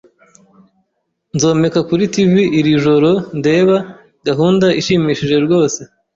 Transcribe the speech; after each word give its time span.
Nzomeka 1.35 1.79
kuri 1.87 2.03
TV 2.13 2.33
iri 2.59 2.71
joro 2.83 3.11
ndeba 3.39 3.75
gahunda 4.27 4.67
ishimishije 4.79 5.37
rwose. 5.45 5.79